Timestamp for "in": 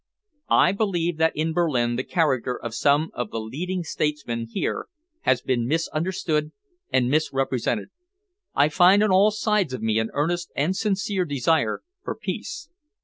1.37-1.53